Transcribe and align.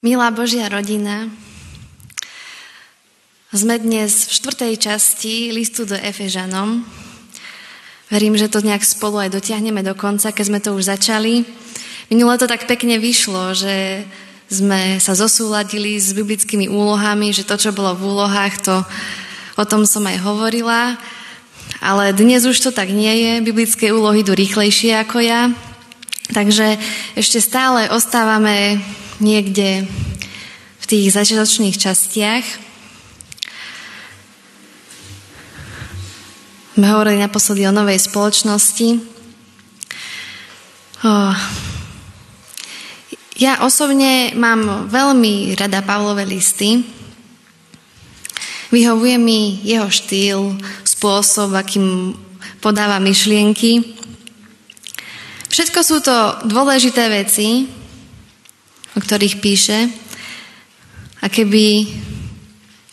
Milá 0.00 0.32
Božia 0.32 0.64
rodina, 0.64 1.28
sme 3.52 3.76
dnes 3.76 4.24
v 4.24 4.32
štvrtej 4.32 4.74
časti 4.80 5.52
listu 5.52 5.84
do 5.84 5.92
Efežanom. 5.92 6.80
Verím, 8.08 8.32
že 8.32 8.48
to 8.48 8.64
nejak 8.64 8.80
spolu 8.80 9.20
aj 9.20 9.36
dotiahneme 9.36 9.84
do 9.84 9.92
konca, 9.92 10.32
keď 10.32 10.44
sme 10.48 10.64
to 10.64 10.72
už 10.72 10.88
začali. 10.88 11.44
Minule 12.08 12.40
to 12.40 12.48
tak 12.48 12.64
pekne 12.64 12.96
vyšlo, 12.96 13.52
že 13.52 14.08
sme 14.48 14.96
sa 15.04 15.12
zosúladili 15.12 16.00
s 16.00 16.16
biblickými 16.16 16.64
úlohami, 16.64 17.36
že 17.36 17.44
to, 17.44 17.60
čo 17.60 17.76
bolo 17.76 17.92
v 17.92 18.08
úlohách, 18.08 18.54
to 18.56 18.80
o 19.60 19.64
tom 19.68 19.84
som 19.84 20.08
aj 20.08 20.16
hovorila. 20.24 20.96
Ale 21.84 22.16
dnes 22.16 22.48
už 22.48 22.56
to 22.56 22.72
tak 22.72 22.88
nie 22.88 23.20
je. 23.20 23.32
Biblické 23.44 23.92
úlohy 23.92 24.24
idú 24.24 24.32
rýchlejšie 24.32 24.96
ako 24.96 25.20
ja. 25.20 25.52
Takže 26.32 26.80
ešte 27.20 27.44
stále 27.44 27.92
ostávame 27.92 28.80
niekde 29.20 29.84
v 30.80 30.84
tých 30.84 31.12
začiatočných 31.12 31.76
častiach. 31.76 32.44
Sme 36.80 36.86
hovorili 36.96 37.20
naposledy 37.20 37.68
o 37.68 37.76
novej 37.76 38.00
spoločnosti. 38.00 38.88
Oh. 41.04 41.36
Ja 43.40 43.64
osobne 43.64 44.36
mám 44.36 44.88
veľmi 44.92 45.56
rada 45.56 45.80
Pavlové 45.80 46.28
listy. 46.28 46.84
Vyhovuje 48.68 49.16
mi 49.16 49.60
jeho 49.64 49.88
štýl, 49.88 50.60
spôsob, 50.84 51.56
akým 51.56 52.12
podáva 52.60 53.00
myšlienky. 53.00 53.96
Všetko 55.48 55.78
sú 55.80 56.04
to 56.04 56.16
dôležité 56.46 57.08
veci, 57.08 57.79
o 58.94 58.98
ktorých 58.98 59.38
píše. 59.38 59.90
A 61.20 61.28
keby 61.28 61.86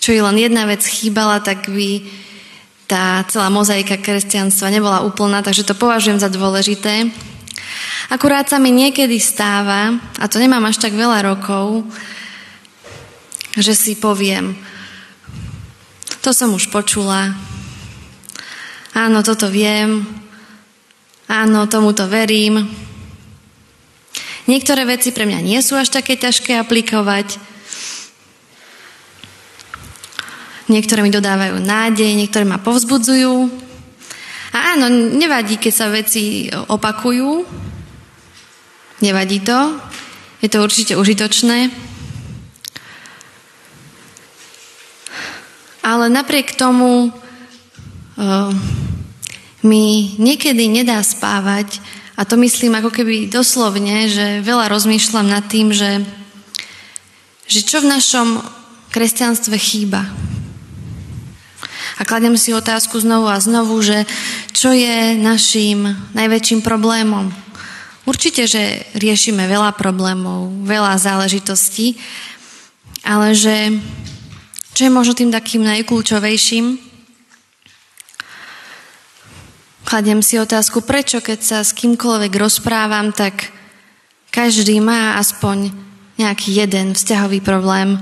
čo 0.08 0.16
je 0.16 0.24
len 0.24 0.40
jedna 0.40 0.64
vec 0.64 0.88
chýbala, 0.88 1.44
tak 1.44 1.68
by 1.68 2.00
tá 2.88 3.28
celá 3.28 3.52
mozaika 3.52 4.00
kresťanstva 4.00 4.72
nebola 4.72 5.04
úplná, 5.04 5.44
takže 5.44 5.68
to 5.68 5.76
považujem 5.76 6.16
za 6.16 6.32
dôležité. 6.32 7.12
Akurát 8.08 8.48
sa 8.48 8.56
mi 8.56 8.72
niekedy 8.72 9.20
stáva, 9.20 10.00
a 10.16 10.26
to 10.32 10.40
nemám 10.40 10.64
až 10.64 10.80
tak 10.80 10.96
veľa 10.96 11.28
rokov, 11.28 11.84
že 13.60 13.76
si 13.76 14.00
poviem, 14.00 14.56
to 16.24 16.32
som 16.32 16.56
už 16.56 16.72
počula, 16.72 17.36
áno, 18.96 19.20
toto 19.28 19.52
viem, 19.52 20.08
áno, 21.28 21.68
tomuto 21.68 22.08
verím, 22.08 22.64
Niektoré 24.48 24.88
veci 24.88 25.12
pre 25.12 25.28
mňa 25.28 25.44
nie 25.44 25.60
sú 25.60 25.76
až 25.76 25.92
také 25.92 26.16
ťažké 26.16 26.56
aplikovať. 26.56 27.36
Niektoré 30.72 31.04
mi 31.04 31.12
dodávajú 31.12 31.60
nádej, 31.60 32.16
niektoré 32.16 32.48
ma 32.48 32.60
povzbudzujú. 32.60 33.68
A 34.56 34.76
áno, 34.76 34.88
nevadí, 35.20 35.60
keď 35.60 35.74
sa 35.76 35.92
veci 35.92 36.48
opakujú. 36.52 37.44
Nevadí 39.04 39.44
to. 39.44 39.80
Je 40.40 40.48
to 40.48 40.64
určite 40.64 40.96
užitočné. 40.96 41.68
Ale 45.84 46.06
napriek 46.12 46.56
tomu 46.56 47.12
uh, 47.12 48.52
mi 49.64 50.16
niekedy 50.20 50.68
nedá 50.68 51.00
spávať, 51.00 51.80
a 52.18 52.26
to 52.26 52.34
myslím 52.42 52.74
ako 52.74 52.90
keby 52.90 53.30
doslovne, 53.30 54.10
že 54.10 54.42
veľa 54.42 54.74
rozmýšľam 54.74 55.30
nad 55.30 55.46
tým, 55.46 55.70
že, 55.70 56.02
že 57.46 57.62
čo 57.62 57.86
v 57.86 57.94
našom 57.94 58.42
kresťanstve 58.90 59.54
chýba. 59.54 60.02
A 61.98 62.06
kladem 62.06 62.34
si 62.34 62.58
otázku 62.58 62.98
znovu 62.98 63.30
a 63.30 63.38
znovu, 63.38 63.78
že 63.86 64.10
čo 64.50 64.74
je 64.74 65.14
našim 65.14 65.94
najväčším 66.18 66.66
problémom. 66.66 67.30
Určite, 68.10 68.50
že 68.50 68.86
riešime 68.98 69.46
veľa 69.46 69.78
problémov, 69.78 70.66
veľa 70.66 70.98
záležitostí, 70.98 72.02
ale 73.06 73.38
že 73.38 73.78
čo 74.74 74.90
je 74.90 74.94
možno 74.94 75.14
tým 75.14 75.30
takým 75.30 75.62
najkľúčovejším, 75.66 76.87
Kladiem 79.88 80.20
si 80.20 80.36
otázku, 80.36 80.84
prečo 80.84 81.24
keď 81.24 81.40
sa 81.40 81.58
s 81.64 81.72
kýmkoľvek 81.72 82.36
rozprávam, 82.36 83.16
tak 83.16 83.56
každý 84.36 84.84
má 84.84 85.16
aspoň 85.16 85.72
nejaký 86.20 86.60
jeden 86.60 86.92
vzťahový 86.92 87.40
problém. 87.40 87.96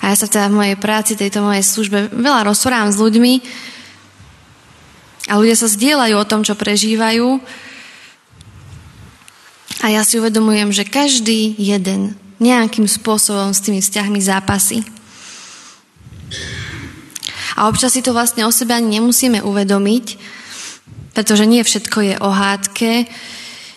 A 0.00 0.08
ja 0.08 0.16
sa 0.16 0.24
teda 0.24 0.48
v 0.48 0.64
mojej 0.64 0.76
práci, 0.80 1.12
tejto 1.12 1.44
mojej 1.44 1.60
službe 1.60 2.16
veľa 2.16 2.48
rozprávam 2.48 2.88
s 2.88 2.96
ľuďmi 2.96 3.34
a 5.28 5.36
ľudia 5.36 5.60
sa 5.60 5.68
zdieľajú 5.68 6.16
o 6.16 6.24
tom, 6.24 6.40
čo 6.40 6.56
prežívajú. 6.56 7.36
A 9.84 9.92
ja 9.92 10.00
si 10.08 10.16
uvedomujem, 10.16 10.72
že 10.72 10.88
každý 10.88 11.52
jeden 11.60 12.16
nejakým 12.40 12.88
spôsobom 12.88 13.52
s 13.52 13.60
tými 13.60 13.84
vzťahmi 13.84 14.24
zápasí. 14.24 14.88
A 17.60 17.68
občas 17.68 17.92
si 17.92 18.00
to 18.00 18.16
vlastne 18.16 18.48
o 18.48 18.52
sebe 18.52 18.72
ani 18.72 18.96
nemusíme 18.96 19.44
uvedomiť, 19.44 20.06
pretože 21.12 21.44
nie 21.44 21.60
všetko 21.60 21.98
je 22.00 22.14
o 22.16 22.32
hádke, 22.32 23.04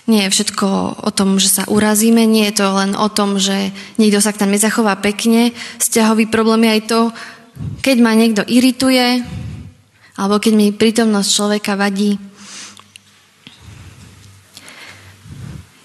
nie 0.07 0.21
je 0.23 0.31
všetko 0.31 0.67
o 1.03 1.09
tom, 1.11 1.35
že 1.35 1.51
sa 1.51 1.63
urazíme, 1.67 2.23
nie 2.23 2.47
je 2.47 2.63
to 2.63 2.67
len 2.71 2.95
o 2.95 3.11
tom, 3.11 3.43
že 3.43 3.75
niekto 3.99 4.23
sa 4.23 4.31
k 4.31 4.39
nám 4.39 4.55
nezachová 4.55 4.95
pekne. 5.03 5.51
Vzťahový 5.83 6.31
problém 6.31 6.63
je 6.63 6.71
aj 6.79 6.81
to, 6.87 7.01
keď 7.83 7.97
ma 7.99 8.15
niekto 8.15 8.47
irituje, 8.47 9.19
alebo 10.15 10.39
keď 10.39 10.53
mi 10.55 10.71
prítomnosť 10.71 11.27
človeka 11.27 11.75
vadí. 11.75 12.15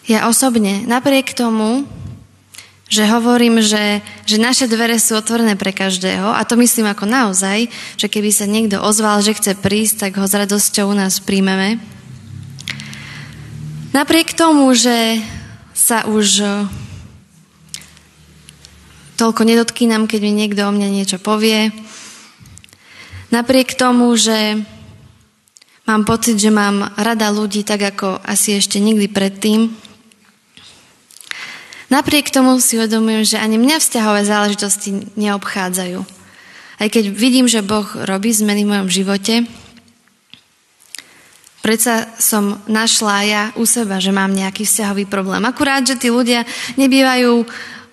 Ja 0.06 0.30
osobne, 0.30 0.86
napriek 0.86 1.34
tomu, 1.34 1.82
že 2.88 3.04
hovorím, 3.04 3.60
že, 3.60 4.00
že 4.24 4.40
naše 4.40 4.64
dvere 4.64 4.96
sú 4.96 5.12
otvorené 5.20 5.60
pre 5.60 5.76
každého 5.76 6.32
a 6.32 6.40
to 6.48 6.56
myslím 6.56 6.88
ako 6.88 7.04
naozaj, 7.04 7.68
že 8.00 8.08
keby 8.08 8.32
sa 8.32 8.48
niekto 8.48 8.80
ozval, 8.80 9.20
že 9.20 9.36
chce 9.36 9.60
prísť, 9.60 10.08
tak 10.08 10.16
ho 10.16 10.24
s 10.24 10.32
radosťou 10.32 10.88
u 10.88 10.96
nás 10.96 11.20
príjmeme. 11.20 11.76
Napriek 13.92 14.32
tomu, 14.32 14.72
že 14.72 15.20
sa 15.76 16.08
už 16.08 16.44
toľko 19.20 19.42
nedotkýnam, 19.44 20.08
keď 20.08 20.20
mi 20.24 20.32
niekto 20.32 20.64
o 20.64 20.72
mne 20.72 20.88
niečo 20.88 21.20
povie, 21.20 21.74
napriek 23.28 23.76
tomu, 23.76 24.14
že 24.16 24.64
mám 25.84 26.08
pocit, 26.08 26.40
že 26.40 26.48
mám 26.48 26.92
rada 26.96 27.28
ľudí 27.28 27.64
tak, 27.64 27.84
ako 27.84 28.20
asi 28.24 28.60
ešte 28.60 28.80
nikdy 28.80 29.10
predtým, 29.12 29.87
Napriek 31.88 32.28
tomu 32.28 32.60
si 32.60 32.76
uvedomujem, 32.76 33.24
že 33.24 33.40
ani 33.40 33.56
mňa 33.56 33.80
vzťahové 33.80 34.22
záležitosti 34.28 35.08
neobchádzajú. 35.16 36.00
Aj 36.78 36.88
keď 36.92 37.04
vidím, 37.10 37.48
že 37.48 37.64
Boh 37.64 37.88
robí 38.04 38.28
zmeny 38.28 38.62
v 38.62 38.70
mojom 38.76 38.88
živote, 38.92 39.48
predsa 41.64 42.12
som 42.20 42.60
našla 42.68 43.16
ja 43.24 43.42
u 43.56 43.64
seba, 43.64 43.98
že 44.04 44.12
mám 44.12 44.36
nejaký 44.36 44.68
vzťahový 44.68 45.08
problém. 45.08 45.42
Akurát, 45.48 45.80
že 45.84 45.96
tí 45.96 46.12
ľudia 46.12 46.44
nebývajú 46.76 47.48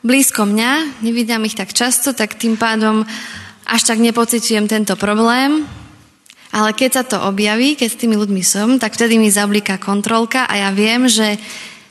blízko 0.06 0.46
mňa, 0.46 1.02
nevidím 1.02 1.48
ich 1.50 1.58
tak 1.58 1.74
často, 1.74 2.12
tak 2.12 2.38
tým 2.38 2.60
pádom 2.60 3.08
až 3.66 3.82
tak 3.90 3.98
nepocitujem 3.98 4.70
tento 4.70 4.94
problém, 4.94 5.66
ale 6.54 6.72
keď 6.72 6.90
sa 6.94 7.04
to 7.04 7.18
objaví, 7.26 7.76
keď 7.76 7.90
s 7.90 8.00
tými 8.00 8.16
ľuďmi 8.16 8.44
som, 8.46 8.80
tak 8.80 8.96
vtedy 8.96 9.20
mi 9.20 9.28
zabliká 9.28 9.76
kontrolka 9.76 10.48
a 10.48 10.54
ja 10.56 10.70
viem, 10.72 11.10
že 11.10 11.36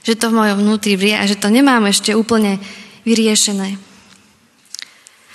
že 0.05 0.15
to 0.15 0.29
v 0.29 0.37
mojom 0.37 0.61
vnútri 0.61 0.95
vrie 1.01 1.17
a 1.17 1.25
že 1.25 1.41
to 1.41 1.49
nemám 1.49 1.89
ešte 1.89 2.13
úplne 2.13 2.61
vyriešené. 3.09 3.81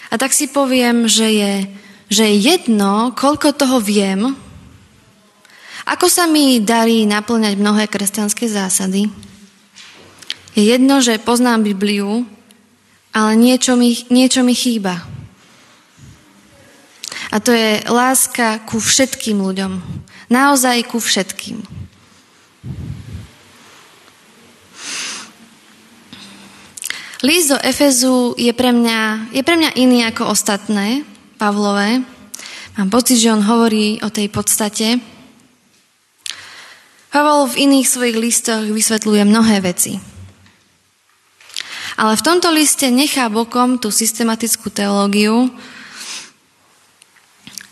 A 0.10 0.13
tak 0.18 0.33
si 0.33 0.50
poviem, 0.50 1.10
že 1.10 1.27
je, 1.30 1.54
že 2.10 2.24
je 2.30 2.36
jedno, 2.54 3.13
koľko 3.18 3.54
toho 3.54 3.81
viem, 3.81 4.33
ako 5.89 6.06
sa 6.06 6.30
mi 6.30 6.62
darí 6.62 7.10
naplňať 7.10 7.57
mnohé 7.57 7.89
kresťanské 7.89 8.45
zásady. 8.45 9.10
Je 10.54 10.63
jedno, 10.69 11.01
že 11.01 11.18
poznám 11.18 11.66
Bibliu, 11.66 12.30
ale 13.10 13.33
niečo 13.33 13.74
mi, 13.74 13.98
niečo 14.13 14.45
mi 14.45 14.54
chýba. 14.54 15.01
A 17.30 17.38
to 17.42 17.54
je 17.54 17.81
láska 17.89 18.62
ku 18.69 18.77
všetkým 18.81 19.42
ľuďom. 19.42 19.81
Naozaj 20.30 20.89
ku 20.89 21.01
všetkým. 21.01 21.79
List 27.19 27.51
do 27.51 27.60
Efezu 27.60 28.31
je 28.39 28.48
pre, 28.56 28.71
mňa, 28.71 29.36
je 29.36 29.44
pre 29.44 29.60
mňa 29.60 29.75
iný 29.75 30.07
ako 30.07 30.31
ostatné, 30.31 31.04
Pavlové. 31.36 32.00
Mám 32.80 32.89
pocit, 32.95 33.19
že 33.19 33.36
on 33.36 33.44
hovorí 33.44 34.00
o 34.00 34.07
tej 34.07 34.31
podstate. 34.31 35.04
Pavol 37.12 37.51
v 37.51 37.68
iných 37.68 37.92
svojich 37.92 38.16
listoch 38.16 38.63
vysvetľuje 38.63 39.27
mnohé 39.27 39.60
veci. 39.60 40.00
Ale 42.00 42.16
v 42.16 42.24
tomto 42.24 42.56
liste 42.56 42.88
nechá 42.88 43.27
bokom 43.27 43.83
tú 43.83 43.92
systematickú 43.92 44.71
teológiu 44.71 45.51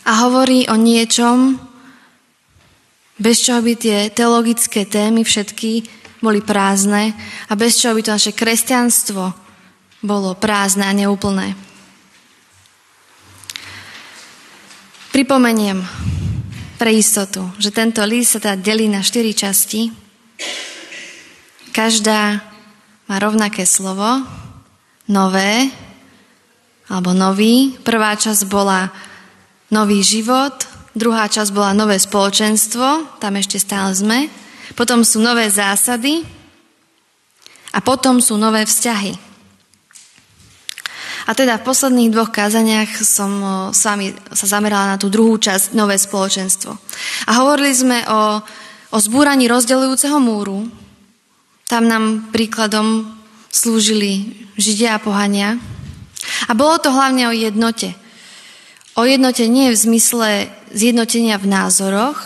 a 0.04 0.28
hovorí 0.28 0.68
o 0.68 0.76
niečom, 0.76 1.56
bez 3.18 3.42
čoho 3.42 3.60
by 3.60 3.74
tie 3.74 3.98
teologické 4.14 4.86
témy 4.86 5.26
všetky 5.26 5.82
boli 6.22 6.42
prázdne 6.42 7.14
a 7.50 7.52
bez 7.58 7.78
čoho 7.78 7.98
by 7.98 8.02
to 8.02 8.14
naše 8.14 8.32
kresťanstvo 8.34 9.34
bolo 10.02 10.38
prázdne 10.38 10.86
a 10.86 10.94
neúplné. 10.94 11.58
Pripomeniem 15.10 15.82
pre 16.78 16.94
istotu, 16.94 17.50
že 17.58 17.74
tento 17.74 17.98
list 18.06 18.38
sa 18.38 18.40
teda 18.42 18.54
delí 18.54 18.86
na 18.86 19.02
štyri 19.02 19.34
časti. 19.34 19.90
Každá 21.74 22.38
má 23.10 23.16
rovnaké 23.18 23.66
slovo, 23.66 24.22
nové 25.10 25.66
alebo 26.86 27.10
nový. 27.10 27.74
Prvá 27.82 28.14
časť 28.14 28.46
bola 28.46 28.94
nový 29.74 30.06
život, 30.06 30.54
druhá 30.98 31.30
časť 31.30 31.54
bola 31.54 31.70
nové 31.72 31.96
spoločenstvo, 31.96 33.18
tam 33.22 33.32
ešte 33.38 33.62
stále 33.62 33.94
sme. 33.94 34.26
Potom 34.74 35.06
sú 35.06 35.22
nové 35.22 35.46
zásady 35.48 36.26
a 37.72 37.78
potom 37.78 38.18
sú 38.18 38.34
nové 38.34 38.66
vzťahy. 38.66 39.28
A 41.28 41.36
teda 41.36 41.60
v 41.60 41.66
posledných 41.68 42.08
dvoch 42.08 42.32
kázaniach 42.32 43.04
som 43.04 43.30
s 43.68 43.84
vami 43.84 44.16
sa 44.32 44.46
zamerala 44.48 44.96
na 44.96 44.98
tú 45.00 45.12
druhú 45.12 45.36
časť, 45.36 45.76
nové 45.76 46.00
spoločenstvo. 46.00 46.72
A 47.28 47.30
hovorili 47.44 47.72
sme 47.76 48.00
o, 48.08 48.40
o 48.90 48.98
zbúraní 48.98 49.44
rozdeľujúceho 49.44 50.16
múru. 50.24 50.64
Tam 51.68 51.84
nám 51.84 52.32
príkladom 52.32 53.12
slúžili 53.52 54.40
Židia 54.56 54.96
a 54.96 55.02
pohania. 55.04 55.60
A 56.48 56.56
bolo 56.56 56.80
to 56.80 56.88
hlavne 56.96 57.28
o 57.28 57.36
jednote. 57.36 57.92
O 58.96 59.04
jednote 59.04 59.44
nie 59.52 59.68
v 59.70 59.78
zmysle 59.78 60.48
zjednotenia 60.72 61.38
v 61.40 61.50
názoroch. 61.50 62.18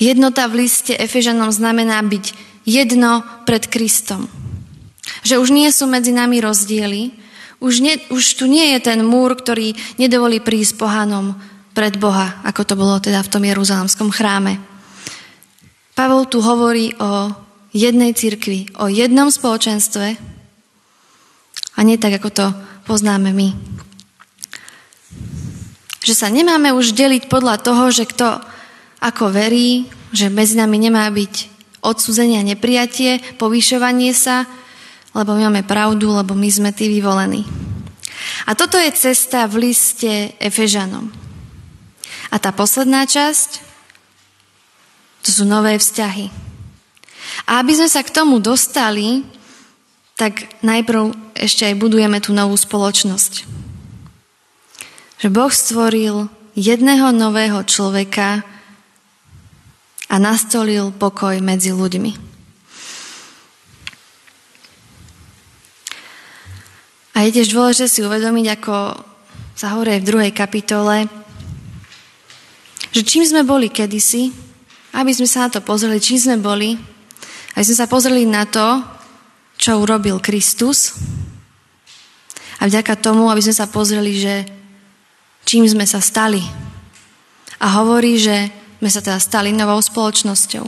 Jednota 0.00 0.48
v 0.48 0.64
liste 0.64 0.96
Efežanom 0.96 1.52
znamená 1.52 2.00
byť 2.00 2.32
jedno 2.64 3.24
pred 3.44 3.68
Kristom. 3.68 4.28
Že 5.24 5.40
už 5.40 5.48
nie 5.52 5.68
sú 5.68 5.84
medzi 5.84 6.12
nami 6.12 6.40
rozdiely, 6.40 7.12
už, 7.60 7.84
nie, 7.84 8.00
už 8.08 8.40
tu 8.40 8.48
nie 8.48 8.72
je 8.76 8.80
ten 8.80 9.04
múr, 9.04 9.36
ktorý 9.36 9.76
nedovolí 10.00 10.40
prísť 10.40 10.80
pohanom 10.80 11.36
pred 11.76 12.00
Boha, 12.00 12.40
ako 12.48 12.62
to 12.64 12.74
bolo 12.74 12.96
teda 12.96 13.20
v 13.20 13.32
tom 13.32 13.44
jeruzalemskom 13.44 14.08
chráme. 14.08 14.56
Pavol 15.92 16.24
tu 16.24 16.40
hovorí 16.40 16.96
o 16.96 17.28
jednej 17.76 18.16
cirkvi, 18.16 18.72
o 18.80 18.88
jednom 18.88 19.28
spoločenstve 19.28 20.16
a 21.76 21.80
nie 21.84 22.00
tak, 22.00 22.16
ako 22.16 22.28
to 22.32 22.46
poznáme 22.88 23.30
my. 23.36 23.52
Že 26.00 26.14
sa 26.16 26.28
nemáme 26.32 26.72
už 26.72 26.96
deliť 26.96 27.28
podľa 27.28 27.60
toho, 27.60 27.92
že 27.92 28.08
kto 28.08 28.40
ako 29.00 29.32
verí, 29.32 29.88
že 30.12 30.32
medzi 30.32 30.56
nami 30.56 30.76
nemá 30.76 31.08
byť 31.08 31.34
odsúzenie 31.80 32.40
a 32.40 32.48
neprijatie, 32.48 33.20
povyšovanie 33.40 34.12
sa, 34.12 34.44
lebo 35.16 35.34
my 35.34 35.48
máme 35.48 35.62
pravdu, 35.64 36.12
lebo 36.12 36.36
my 36.36 36.48
sme 36.48 36.70
tí 36.72 36.88
vyvolení. 36.88 37.44
A 38.44 38.52
toto 38.52 38.76
je 38.76 38.92
cesta 38.92 39.48
v 39.48 39.70
liste 39.70 40.36
Efežanom. 40.36 41.08
A 42.30 42.36
tá 42.38 42.52
posledná 42.52 43.08
časť, 43.08 43.64
to 45.24 45.30
sú 45.32 45.44
nové 45.48 45.76
vzťahy. 45.76 46.30
A 47.48 47.60
aby 47.60 47.72
sme 47.76 47.88
sa 47.88 48.04
k 48.04 48.14
tomu 48.14 48.38
dostali, 48.38 49.24
tak 50.14 50.60
najprv 50.60 51.32
ešte 51.32 51.64
aj 51.64 51.80
budujeme 51.80 52.20
tú 52.20 52.36
novú 52.36 52.54
spoločnosť. 52.54 53.59
Že 55.20 55.28
Boh 55.28 55.52
stvoril 55.52 56.32
jedného 56.56 57.12
nového 57.12 57.60
človeka 57.68 58.40
a 60.08 60.16
nastolil 60.16 60.90
pokoj 60.96 61.36
medzi 61.44 61.76
ľuďmi. 61.76 62.32
A 67.20 67.28
je 67.28 67.36
tiež 67.36 67.52
dôležité 67.52 67.84
si 67.84 68.00
uvedomiť, 68.00 68.46
ako 68.56 68.76
sa 69.52 69.76
hovorí 69.76 70.00
v 70.00 70.08
druhej 70.08 70.32
kapitole, 70.32 71.04
že 72.96 73.04
čím 73.04 73.28
sme 73.28 73.44
boli 73.44 73.68
kedysi, 73.68 74.32
aby 74.96 75.12
sme 75.12 75.28
sa 75.28 75.46
na 75.46 75.52
to 75.52 75.60
pozreli, 75.60 76.00
čím 76.00 76.16
sme 76.16 76.40
boli, 76.40 76.80
aby 77.54 77.64
sme 77.68 77.76
sa 77.76 77.84
pozreli 77.84 78.24
na 78.24 78.48
to, 78.48 78.80
čo 79.60 79.76
urobil 79.76 80.16
Kristus 80.24 80.96
a 82.56 82.64
vďaka 82.64 82.96
tomu, 82.96 83.28
aby 83.28 83.44
sme 83.44 83.52
sa 83.52 83.68
pozreli, 83.68 84.16
že 84.16 84.34
čím 85.44 85.68
sme 85.68 85.84
sa 85.84 86.02
stali. 86.02 86.40
A 87.60 87.66
hovorí, 87.80 88.16
že 88.16 88.48
sme 88.80 88.88
sa 88.88 89.04
teda 89.04 89.20
stali 89.20 89.52
novou 89.52 89.78
spoločnosťou. 89.80 90.64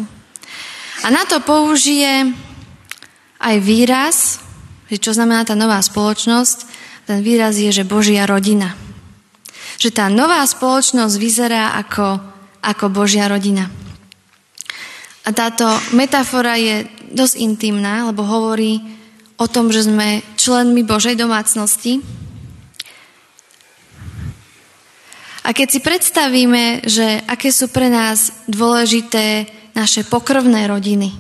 A 1.03 1.07
na 1.09 1.25
to 1.25 1.41
použije 1.41 2.31
aj 3.43 3.57
výraz, 3.59 4.39
že 4.93 5.01
čo 5.01 5.17
znamená 5.17 5.43
tá 5.49 5.57
nová 5.57 5.81
spoločnosť? 5.81 6.59
Ten 7.09 7.25
výraz 7.25 7.57
je, 7.59 7.73
že 7.73 7.89
Božia 7.89 8.29
rodina. 8.29 8.77
Že 9.81 9.91
tá 9.91 10.07
nová 10.13 10.45
spoločnosť 10.45 11.15
vyzerá 11.17 11.75
ako, 11.81 12.21
ako 12.61 12.85
Božia 12.93 13.27
rodina. 13.27 13.73
A 15.25 15.31
táto 15.33 15.67
metafora 15.97 16.61
je 16.61 16.87
dosť 17.11 17.35
intimná, 17.41 18.07
lebo 18.07 18.23
hovorí 18.23 18.79
o 19.41 19.47
tom, 19.51 19.73
že 19.75 19.89
sme 19.89 20.23
členmi 20.39 20.87
Božej 20.87 21.19
domácnosti. 21.19 22.05
A 25.43 25.51
keď 25.51 25.69
si 25.75 25.81
predstavíme, 25.83 26.87
že 26.87 27.19
aké 27.27 27.51
sú 27.51 27.67
pre 27.67 27.91
nás 27.91 28.31
dôležité 28.47 29.51
naše 29.75 30.07
pokrvné 30.07 30.71
rodiny, 30.71 31.11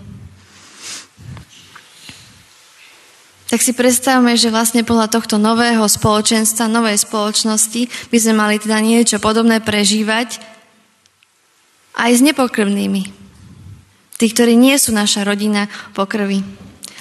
tak 3.52 3.60
si 3.60 3.76
predstavme, 3.76 4.32
že 4.32 4.48
vlastne 4.48 4.80
podľa 4.80 5.12
tohto 5.12 5.36
nového 5.36 5.84
spoločenstva, 5.84 6.72
novej 6.72 7.04
spoločnosti 7.04 7.84
by 8.08 8.16
sme 8.16 8.32
mali 8.32 8.56
teda 8.56 8.80
niečo 8.80 9.20
podobné 9.20 9.60
prežívať 9.60 10.40
aj 11.92 12.10
s 12.16 12.24
nepokrvnými. 12.24 13.02
Tí, 14.16 14.26
ktorí 14.32 14.56
nie 14.56 14.72
sú 14.80 14.96
naša 14.96 15.28
rodina 15.28 15.68
pokrvy. 15.92 16.40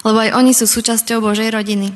Lebo 0.03 0.17
aj 0.19 0.35
oni 0.35 0.51
sú 0.51 0.67
súčasťou 0.67 1.23
Božej 1.23 1.55
rodiny. 1.55 1.93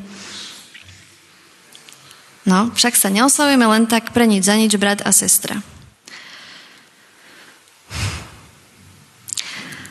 No, 2.46 2.70
však 2.78 2.94
sa 2.94 3.10
neoslavujeme 3.10 3.66
len 3.66 3.90
tak 3.90 4.14
pre 4.14 4.30
nič 4.30 4.46
za 4.46 4.54
nič, 4.54 4.78
brat 4.78 5.02
a 5.02 5.10
sestra. 5.10 5.66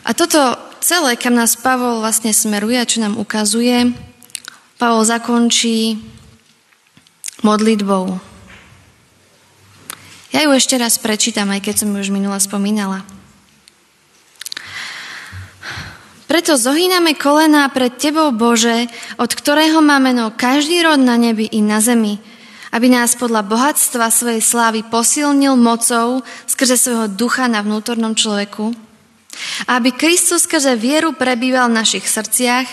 A 0.07 0.15
toto 0.15 0.39
celé, 0.79 1.19
kam 1.19 1.35
nás 1.35 1.59
Pavol 1.59 1.99
vlastne 1.99 2.31
smeruje 2.31 2.79
a 2.79 2.87
čo 2.87 3.03
nám 3.03 3.19
ukazuje, 3.19 3.91
Pavol 4.79 5.03
zakončí 5.03 5.99
modlitbou. 7.43 8.15
Ja 10.31 10.43
ju 10.45 10.51
ešte 10.55 10.75
raz 10.79 10.95
prečítam, 10.99 11.51
aj 11.51 11.63
keď 11.63 11.75
som 11.83 11.91
ju 11.91 11.99
už 11.99 12.11
minula 12.11 12.39
spomínala. 12.39 13.03
Preto 16.27 16.59
zohýname 16.59 17.15
kolená 17.15 17.67
pred 17.71 17.95
Tebou, 17.95 18.35
Bože, 18.35 18.91
od 19.15 19.31
ktorého 19.31 19.79
má 19.79 19.97
meno 20.03 20.35
každý 20.35 20.83
rod 20.83 20.99
na 20.99 21.15
nebi 21.15 21.47
i 21.47 21.63
na 21.63 21.79
zemi, 21.79 22.19
aby 22.75 22.91
nás 22.91 23.15
podľa 23.15 23.47
bohatstva 23.47 24.11
svojej 24.11 24.43
slávy 24.43 24.83
posilnil 24.83 25.55
mocou 25.55 26.19
skrze 26.43 26.75
svojho 26.75 27.07
ducha 27.07 27.47
na 27.47 27.63
vnútornom 27.63 28.11
človeku, 28.11 28.75
aby 29.67 29.95
Kristus 29.95 30.43
skrze 30.43 30.75
vieru 30.75 31.15
prebýval 31.15 31.71
v 31.71 31.79
našich 31.79 32.07
srdciach, 32.07 32.67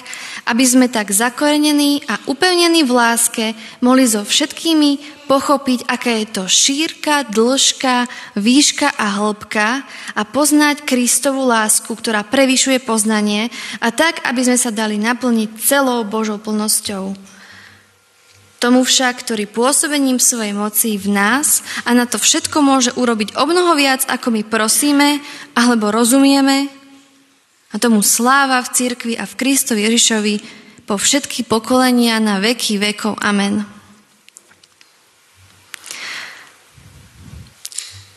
aby 0.51 0.65
sme 0.67 0.87
tak 0.91 1.15
zakorenení 1.15 2.03
a 2.11 2.19
upevnení 2.27 2.83
v 2.83 2.93
láske 2.93 3.47
mohli 3.79 4.07
so 4.11 4.27
všetkými 4.27 5.23
pochopiť, 5.31 5.87
aká 5.87 6.13
je 6.19 6.27
to 6.29 6.45
šírka, 6.51 7.23
dĺžka, 7.31 8.11
výška 8.35 8.91
a 8.99 9.07
hĺbka 9.23 9.87
a 10.19 10.23
poznať 10.27 10.83
Kristovú 10.83 11.47
lásku, 11.47 11.89
ktorá 11.89 12.27
prevyšuje 12.27 12.83
poznanie 12.83 13.55
a 13.79 13.95
tak, 13.95 14.23
aby 14.27 14.41
sme 14.43 14.59
sa 14.59 14.75
dali 14.75 14.99
naplniť 14.99 15.63
celou 15.63 16.03
Božou 16.03 16.43
plnosťou. 16.43 17.32
Tomu 18.63 18.87
však, 18.87 19.27
ktorý 19.27 19.51
pôsobením 19.51 20.23
svojej 20.23 20.55
moci 20.55 20.95
v 20.95 21.11
nás 21.11 21.67
a 21.83 21.91
na 21.99 22.07
to 22.07 22.23
všetko 22.23 22.63
môže 22.63 22.95
urobiť 22.95 23.35
o 23.35 23.45
viac, 23.75 24.07
ako 24.07 24.31
my 24.31 24.47
prosíme 24.47 25.19
alebo 25.59 25.91
rozumieme, 25.91 26.71
a 27.73 27.81
tomu 27.81 28.05
sláva 28.05 28.61
v 28.61 28.69
cirkvi 28.69 29.15
a 29.17 29.25
v 29.25 29.37
Kristovi 29.37 29.81
Ježišovi 29.89 30.35
po 30.85 31.01
všetky 31.01 31.49
pokolenia 31.49 32.21
na 32.21 32.37
veky 32.37 32.77
vekov. 32.77 33.17
Amen. 33.25 33.65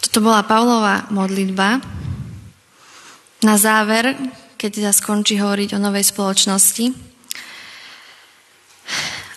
Toto 0.03 0.19
bola 0.19 0.43
Pavlova 0.43 1.07
modlitba. 1.07 1.79
Na 3.47 3.55
záver, 3.55 4.11
keď 4.59 4.69
teda 4.83 4.91
skončí 4.91 5.39
hovoriť 5.39 5.79
o 5.79 5.79
novej 5.79 6.03
spoločnosti. 6.03 7.14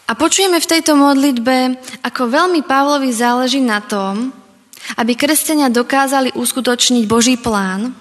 A 0.09 0.17
počujeme 0.17 0.57
v 0.57 0.71
tejto 0.73 0.97
modlitbe, 0.97 1.77
ako 2.01 2.33
veľmi 2.33 2.65
Pavlovi 2.65 3.13
záleží 3.13 3.61
na 3.61 3.85
tom, 3.85 4.33
aby 4.97 5.13
kresťania 5.13 5.69
dokázali 5.69 6.33
uskutočniť 6.33 7.05
Boží 7.05 7.37
plán, 7.37 7.93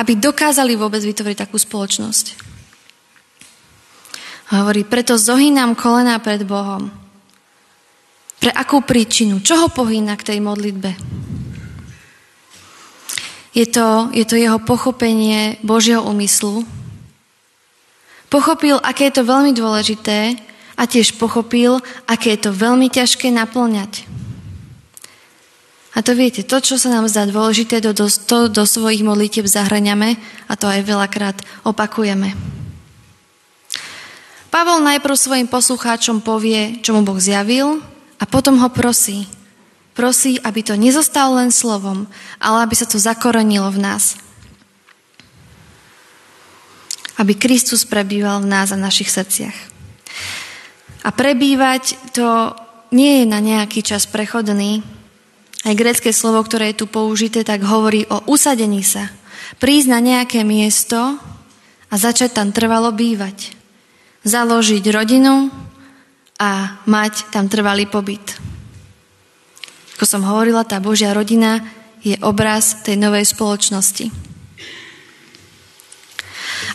aby 0.00 0.16
dokázali 0.16 0.72
vôbec 0.72 1.04
vytvoriť 1.04 1.36
takú 1.44 1.60
spoločnosť. 1.60 2.26
Hovorí, 4.56 4.88
preto 4.88 5.20
zohýnam 5.20 5.76
kolena 5.76 6.16
pred 6.24 6.40
Bohom. 6.44 6.88
Pre 8.40 8.52
akú 8.52 8.80
príčinu? 8.80 9.44
Čo 9.44 9.60
ho 9.60 9.68
pohýna 9.68 10.16
k 10.16 10.32
tej 10.32 10.38
modlitbe? 10.40 10.90
Je 13.52 13.68
to, 13.68 14.08
je 14.16 14.24
to 14.24 14.40
jeho 14.40 14.56
pochopenie 14.64 15.60
Božieho 15.60 16.00
úmyslu. 16.00 16.64
Pochopil, 18.32 18.80
aké 18.80 19.12
je 19.12 19.20
to 19.20 19.28
veľmi 19.28 19.52
dôležité 19.52 20.40
a 20.82 20.90
tiež 20.90 21.14
pochopil, 21.14 21.78
aké 22.10 22.34
je 22.34 22.50
to 22.50 22.50
veľmi 22.50 22.90
ťažké 22.90 23.30
naplňať. 23.30 24.10
A 25.94 26.02
to 26.02 26.18
viete, 26.18 26.42
to, 26.42 26.58
čo 26.58 26.74
sa 26.74 26.90
nám 26.90 27.06
zdá 27.06 27.28
dôležité, 27.30 27.78
to 27.78 27.94
do, 27.94 28.10
to 28.10 28.50
do 28.50 28.64
svojich 28.66 29.06
modlitieb 29.06 29.46
zahraňame 29.46 30.18
a 30.50 30.58
to 30.58 30.66
aj 30.66 30.82
veľakrát 30.82 31.38
opakujeme. 31.62 32.34
Pavol 34.50 34.82
najprv 34.82 35.14
svojim 35.16 35.48
poslucháčom 35.48 36.18
povie, 36.18 36.82
čo 36.82 36.98
mu 36.98 37.06
Boh 37.06 37.20
zjavil 37.22 37.78
a 38.18 38.24
potom 38.26 38.58
ho 38.58 38.68
prosí. 38.72 39.30
Prosí, 39.92 40.40
aby 40.40 40.64
to 40.64 40.74
nezostalo 40.74 41.38
len 41.38 41.52
slovom, 41.52 42.08
ale 42.40 42.64
aby 42.64 42.74
sa 42.74 42.88
to 42.88 42.96
zakorenilo 42.96 43.68
v 43.70 43.78
nás. 43.80 44.16
Aby 47.20 47.36
Kristus 47.36 47.84
prebýval 47.84 48.40
v 48.40 48.50
nás 48.50 48.72
a 48.72 48.80
v 48.80 48.84
našich 48.88 49.12
srdciach. 49.12 49.71
A 51.02 51.08
prebývať 51.10 52.14
to 52.14 52.54
nie 52.94 53.22
je 53.22 53.26
na 53.26 53.42
nejaký 53.42 53.82
čas 53.82 54.06
prechodný, 54.06 54.84
aj 55.62 55.78
grecké 55.78 56.10
slovo, 56.10 56.42
ktoré 56.42 56.74
je 56.74 56.82
tu 56.82 56.86
použité, 56.90 57.46
tak 57.46 57.62
hovorí 57.62 58.02
o 58.10 58.18
usadení 58.26 58.82
sa. 58.82 59.06
Prísť 59.62 59.88
na 59.94 60.00
nejaké 60.02 60.42
miesto 60.42 60.98
a 61.86 61.94
začať 61.94 62.34
tam 62.34 62.50
trvalo 62.50 62.90
bývať. 62.90 63.54
Založiť 64.26 64.82
rodinu 64.90 65.50
a 66.42 66.82
mať 66.90 67.30
tam 67.30 67.46
trvalý 67.46 67.86
pobyt. 67.86 68.34
Ako 69.94 70.04
som 70.18 70.26
hovorila, 70.26 70.66
tá 70.66 70.82
Božia 70.82 71.14
rodina 71.14 71.62
je 72.02 72.18
obraz 72.26 72.82
tej 72.82 72.98
novej 72.98 73.22
spoločnosti. 73.30 74.31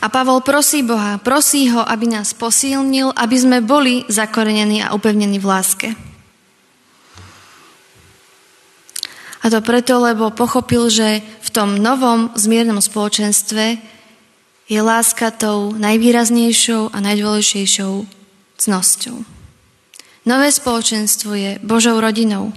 A 0.07 0.13
Pavol 0.23 0.39
prosí 0.39 0.87
Boha, 0.87 1.19
prosí 1.19 1.67
ho, 1.67 1.83
aby 1.83 2.07
nás 2.07 2.31
posilnil, 2.31 3.11
aby 3.11 3.35
sme 3.35 3.59
boli 3.59 4.07
zakorenení 4.07 4.79
a 4.79 4.95
upevnení 4.95 5.35
v 5.35 5.43
láske. 5.43 5.87
A 9.43 9.51
to 9.51 9.59
preto, 9.59 9.99
lebo 9.99 10.31
pochopil, 10.31 10.87
že 10.87 11.19
v 11.43 11.49
tom 11.51 11.75
novom 11.75 12.31
zmiernom 12.39 12.79
spoločenstve 12.79 13.83
je 14.71 14.79
láska 14.79 15.27
tou 15.35 15.75
najvýraznejšou 15.75 16.95
a 16.95 16.97
najdôležitejšou 17.03 18.07
cnosťou. 18.63 19.27
Nové 20.23 20.47
spoločenstvo 20.55 21.35
je 21.35 21.51
Božou 21.59 21.99
rodinou. 21.99 22.55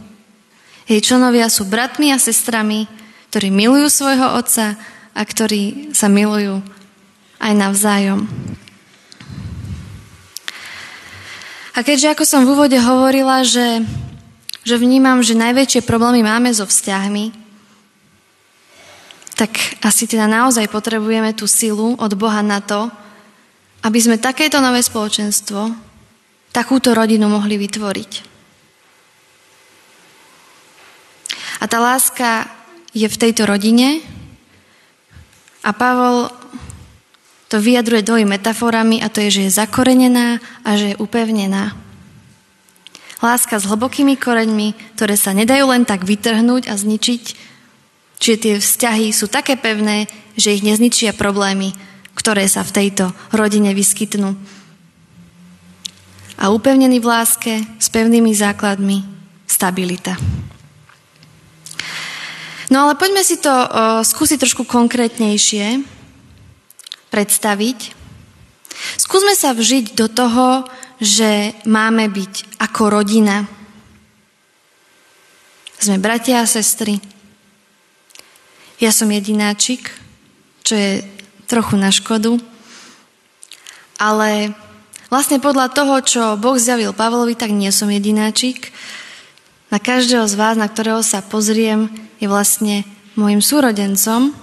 Jej 0.86 1.02
členovia 1.02 1.50
sú 1.50 1.66
bratmi 1.66 2.14
a 2.14 2.22
sestrami, 2.22 2.86
ktorí 3.34 3.50
milujú 3.50 3.90
svojho 3.90 4.38
otca 4.38 4.78
a 5.18 5.20
ktorí 5.26 5.90
sa 5.98 6.06
milujú 6.06 6.78
aj 7.40 7.52
navzájom. 7.56 8.28
A 11.74 11.80
keďže, 11.80 12.12
ako 12.12 12.24
som 12.28 12.44
v 12.44 12.52
úvode 12.52 12.76
hovorila, 12.76 13.40
že 13.40 13.82
že 14.60 14.76
vnímam, 14.76 15.24
že 15.24 15.38
najväčšie 15.38 15.88
problémy 15.88 16.20
máme 16.20 16.52
so 16.52 16.68
vzťahmi, 16.68 17.32
tak 19.34 19.50
asi 19.80 20.04
teda 20.04 20.28
naozaj 20.28 20.68
potrebujeme 20.68 21.32
tú 21.32 21.48
silu 21.48 21.96
od 21.96 22.12
Boha 22.12 22.44
na 22.44 22.60
to, 22.60 22.92
aby 23.80 23.96
sme 23.96 24.20
takéto 24.20 24.60
nové 24.60 24.84
spoločenstvo, 24.84 25.72
takúto 26.52 26.92
rodinu 26.92 27.32
mohli 27.32 27.56
vytvoriť. 27.56 28.12
A 31.60 31.64
tá 31.64 31.80
láska 31.80 32.44
je 32.92 33.08
v 33.08 33.20
tejto 33.20 33.48
rodine 33.48 34.04
a 35.64 35.72
Pavol 35.72 36.28
to 37.50 37.58
vyjadruje 37.58 38.06
dvojimi 38.06 38.38
metaforami 38.38 39.02
a 39.02 39.10
to 39.10 39.18
je, 39.26 39.42
že 39.42 39.42
je 39.50 39.58
zakorenená 39.58 40.38
a 40.62 40.70
že 40.78 40.94
je 40.94 41.00
upevnená. 41.02 41.74
Láska 43.20 43.58
s 43.58 43.66
hlbokými 43.66 44.14
koreňmi, 44.16 44.96
ktoré 44.96 45.18
sa 45.18 45.34
nedajú 45.34 45.66
len 45.68 45.82
tak 45.84 46.06
vytrhnúť 46.06 46.70
a 46.70 46.78
zničiť. 46.78 47.24
Čiže 48.22 48.36
tie 48.38 48.54
vzťahy 48.56 49.10
sú 49.10 49.26
také 49.26 49.58
pevné, 49.58 50.06
že 50.38 50.54
ich 50.54 50.64
nezničia 50.64 51.12
problémy, 51.12 51.74
ktoré 52.14 52.46
sa 52.46 52.62
v 52.62 52.72
tejto 52.72 53.12
rodine 53.34 53.74
vyskytnú. 53.74 54.38
A 56.40 56.48
upevnený 56.48 57.02
v 57.02 57.10
láske 57.10 57.52
s 57.76 57.92
pevnými 57.92 58.32
základmi 58.32 59.04
stabilita. 59.44 60.16
No 62.70 62.86
ale 62.86 62.94
poďme 62.94 63.20
si 63.26 63.36
to 63.42 63.50
o, 63.50 63.66
skúsiť 64.06 64.38
trošku 64.40 64.62
konkrétnejšie 64.64 65.99
predstaviť. 67.10 67.78
Skúsme 68.96 69.34
sa 69.36 69.52
vžiť 69.52 69.98
do 69.98 70.06
toho, 70.08 70.64
že 71.02 71.52
máme 71.66 72.08
byť 72.08 72.60
ako 72.62 72.82
rodina. 72.88 73.44
Sme 75.80 75.96
bratia 75.96 76.44
a 76.44 76.48
sestry. 76.48 77.00
Ja 78.80 78.92
som 78.92 79.12
jedináčik, 79.12 79.92
čo 80.64 80.76
je 80.76 81.04
trochu 81.48 81.76
na 81.76 81.92
škodu. 81.92 82.36
Ale 84.00 84.52
vlastne 85.12 85.40
podľa 85.40 85.72
toho, 85.72 85.94
čo 86.00 86.22
Boh 86.40 86.56
zjavil 86.56 86.96
Pavlovi, 86.96 87.36
tak 87.36 87.52
nie 87.52 87.68
som 87.72 87.92
jedináčik. 87.92 88.72
Na 89.68 89.76
každého 89.80 90.24
z 90.28 90.34
vás, 90.36 90.56
na 90.56 90.68
ktorého 90.68 91.04
sa 91.04 91.20
pozriem, 91.24 91.92
je 92.20 92.28
vlastne 92.28 92.84
môjim 93.16 93.40
súrodencom, 93.40 94.36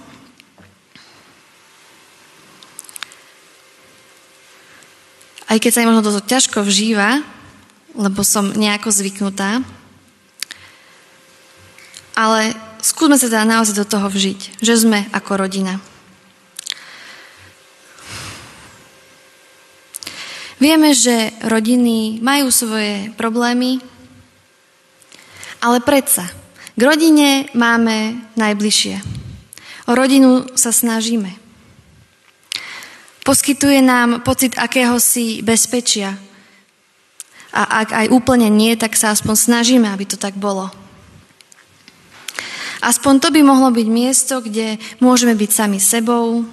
Aj 5.48 5.56
keď 5.56 5.70
sa 5.72 5.80
im 5.80 5.88
možno 5.88 6.04
to 6.04 6.20
ťažko 6.20 6.60
vžíva, 6.60 7.24
lebo 7.96 8.20
som 8.20 8.52
nejako 8.52 8.92
zvyknutá. 8.92 9.64
Ale 12.12 12.52
skúsme 12.84 13.16
sa 13.16 13.32
teda 13.32 13.48
naozaj 13.48 13.80
do 13.80 13.88
toho 13.88 14.12
vžiť, 14.12 14.60
že 14.60 14.74
sme 14.76 15.08
ako 15.10 15.40
rodina. 15.40 15.80
Vieme, 20.58 20.90
že 20.90 21.32
rodiny 21.46 22.18
majú 22.18 22.50
svoje 22.50 23.14
problémy, 23.14 23.78
ale 25.62 25.78
predsa, 25.80 26.26
k 26.74 26.80
rodine 26.82 27.46
máme 27.54 28.20
najbližšie. 28.34 29.02
O 29.86 29.94
rodinu 29.94 30.50
sa 30.58 30.74
snažíme. 30.74 31.47
Poskytuje 33.28 33.84
nám 33.84 34.24
pocit 34.24 34.56
akéhosi 34.56 35.44
bezpečia. 35.44 36.16
A 37.52 37.84
ak 37.84 37.92
aj 37.92 38.06
úplne 38.08 38.48
nie, 38.48 38.72
tak 38.72 38.96
sa 38.96 39.12
aspoň 39.12 39.36
snažíme, 39.36 39.84
aby 39.84 40.08
to 40.08 40.16
tak 40.16 40.32
bolo. 40.40 40.72
Aspoň 42.80 43.20
to 43.20 43.28
by 43.28 43.44
mohlo 43.44 43.68
byť 43.68 43.84
miesto, 43.84 44.40
kde 44.40 44.80
môžeme 45.04 45.36
byť 45.36 45.50
sami 45.52 45.76
sebou, 45.76 46.48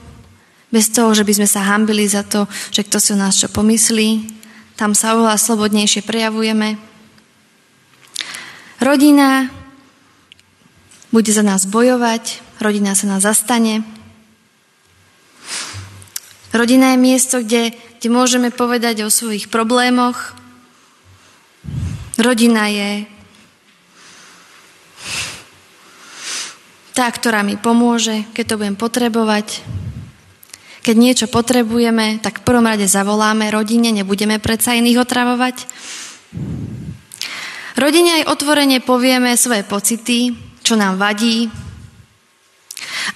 bez 0.68 0.92
toho, 0.92 1.16
že 1.16 1.24
by 1.24 1.40
sme 1.40 1.48
sa 1.48 1.64
hambili 1.64 2.04
za 2.12 2.28
to, 2.28 2.44
že 2.76 2.84
kto 2.84 3.00
si 3.00 3.16
o 3.16 3.22
nás 3.24 3.40
čo 3.40 3.48
pomyslí. 3.48 4.36
Tam 4.76 4.92
sa 4.92 5.16
oveľa 5.16 5.40
slobodnejšie 5.40 6.04
prejavujeme. 6.04 6.76
Rodina 8.84 9.48
bude 11.16 11.32
za 11.32 11.40
nás 11.40 11.64
bojovať, 11.64 12.44
rodina 12.60 12.92
sa 13.00 13.08
nás 13.08 13.24
zastane, 13.24 13.88
Rodina 16.56 16.96
je 16.96 17.04
miesto, 17.04 17.44
kde, 17.44 17.76
kde 18.00 18.08
môžeme 18.08 18.48
povedať 18.48 19.04
o 19.04 19.12
svojich 19.12 19.52
problémoch. 19.52 20.16
Rodina 22.16 22.72
je 22.72 23.04
tá, 26.96 27.12
ktorá 27.12 27.44
mi 27.44 27.60
pomôže, 27.60 28.24
keď 28.32 28.44
to 28.48 28.56
budem 28.56 28.78
potrebovať. 28.80 29.68
Keď 30.80 30.96
niečo 30.96 31.28
potrebujeme, 31.28 32.24
tak 32.24 32.40
v 32.40 32.48
prvom 32.48 32.64
rade 32.64 32.88
zavoláme 32.88 33.52
rodine, 33.52 33.92
nebudeme 33.92 34.40
predsa 34.40 34.80
iných 34.80 35.04
otravovať. 35.04 35.56
Rodine 37.76 38.24
aj 38.24 38.32
otvorene 38.32 38.80
povieme 38.80 39.36
svoje 39.36 39.68
pocity, 39.68 40.32
čo 40.64 40.80
nám 40.80 40.96
vadí. 40.96 41.52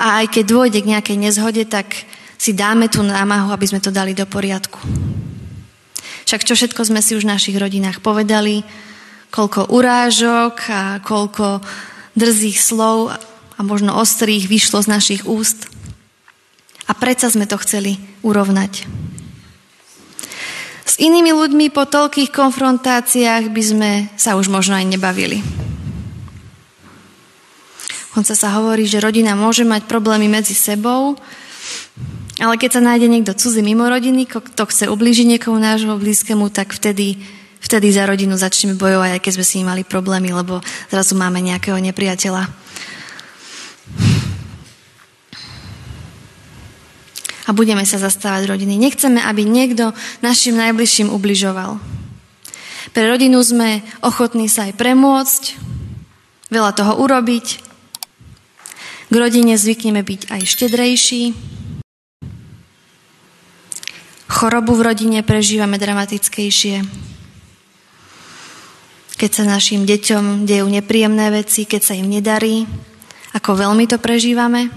A 0.04 0.20
aj 0.20 0.36
keď 0.36 0.44
dôjde 0.44 0.80
k 0.84 0.92
nejakej 0.92 1.18
nezhode, 1.24 1.64
tak 1.64 2.09
si 2.40 2.56
dáme 2.56 2.88
tú 2.88 3.04
námahu, 3.04 3.52
aby 3.52 3.68
sme 3.68 3.84
to 3.84 3.92
dali 3.92 4.16
do 4.16 4.24
poriadku. 4.24 4.80
Však 6.24 6.48
čo 6.48 6.56
všetko 6.56 6.88
sme 6.88 7.04
si 7.04 7.20
už 7.20 7.28
v 7.28 7.34
našich 7.36 7.58
rodinách 7.60 8.00
povedali, 8.00 8.64
koľko 9.28 9.76
urážok 9.76 10.56
a 10.72 10.84
koľko 11.04 11.60
drzých 12.16 12.58
slov 12.58 13.12
a 13.12 13.60
možno 13.60 14.00
ostrých 14.00 14.48
vyšlo 14.48 14.80
z 14.80 14.88
našich 14.88 15.22
úst. 15.28 15.68
A 16.88 16.96
predsa 16.96 17.28
sme 17.28 17.44
to 17.44 17.60
chceli 17.60 18.00
urovnať. 18.24 18.88
S 20.88 20.96
inými 20.98 21.36
ľuďmi 21.36 21.70
po 21.70 21.86
toľkých 21.86 22.34
konfrontáciách 22.34 23.52
by 23.54 23.64
sme 23.64 23.92
sa 24.18 24.40
už 24.40 24.50
možno 24.50 24.80
aj 24.80 24.90
nebavili. 24.90 25.44
Konca 28.10 28.34
sa 28.34 28.58
hovorí, 28.58 28.90
že 28.90 28.98
rodina 28.98 29.38
môže 29.38 29.62
mať 29.62 29.86
problémy 29.86 30.26
medzi 30.26 30.58
sebou, 30.58 31.14
ale 32.40 32.56
keď 32.56 32.80
sa 32.80 32.82
nájde 32.82 33.12
niekto 33.12 33.36
cudzí 33.36 33.60
mimo 33.60 33.84
rodiny, 33.84 34.24
kto 34.24 34.64
chce 34.64 34.88
ublížiť 34.88 35.28
niekomu 35.36 35.60
nášho 35.60 36.00
blízkemu, 36.00 36.48
tak 36.48 36.72
vtedy, 36.72 37.20
vtedy 37.60 37.92
za 37.92 38.08
rodinu 38.08 38.40
začneme 38.40 38.80
bojovať, 38.80 39.20
aj 39.20 39.22
keď 39.22 39.32
sme 39.36 39.46
s 39.46 39.56
ním 39.60 39.68
mali 39.68 39.84
problémy, 39.84 40.32
lebo 40.32 40.64
zrazu 40.88 41.20
máme 41.20 41.44
nejakého 41.44 41.76
nepriateľa. 41.76 42.48
A 47.46 47.50
budeme 47.52 47.84
sa 47.84 48.00
zastávať 48.00 48.46
rodiny. 48.46 48.78
Nechceme, 48.78 49.20
aby 49.20 49.42
niekto 49.44 49.92
našim 50.22 50.56
najbližším 50.56 51.10
ubližoval. 51.10 51.82
Pre 52.96 53.04
rodinu 53.04 53.42
sme 53.44 53.84
ochotní 54.00 54.48
sa 54.48 54.70
aj 54.70 54.78
premôcť, 54.78 55.44
veľa 56.54 56.72
toho 56.78 56.94
urobiť, 57.04 57.70
k 59.10 59.16
rodine 59.18 59.58
zvykneme 59.58 60.06
byť 60.06 60.30
aj 60.30 60.42
štedrejší. 60.46 61.34
Chorobu 64.30 64.78
v 64.78 64.94
rodine 64.94 65.20
prežívame 65.26 65.82
dramatickejšie. 65.82 66.86
Keď 69.20 69.30
sa 69.34 69.44
našim 69.44 69.84
deťom 69.84 70.46
dejú 70.48 70.70
nepríjemné 70.70 71.34
veci, 71.34 71.66
keď 71.66 71.82
sa 71.82 71.94
im 71.98 72.08
nedarí, 72.08 72.64
ako 73.36 73.58
veľmi 73.58 73.90
to 73.90 73.98
prežívame. 74.00 74.70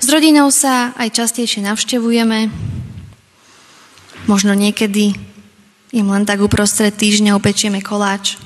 S 0.00 0.06
rodinou 0.08 0.48
sa 0.48 0.96
aj 0.96 1.12
častejšie 1.12 1.60
navštevujeme. 1.66 2.48
Možno 4.24 4.56
niekedy 4.56 5.12
im 5.92 6.06
len 6.08 6.24
tak 6.24 6.40
uprostred 6.40 6.94
týždňa 6.96 7.36
upečieme 7.36 7.84
koláč 7.84 8.40